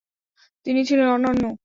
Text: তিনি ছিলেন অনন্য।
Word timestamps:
তিনি 0.65 0.81
ছিলেন 0.85 1.07
অনন্য। 1.07 1.43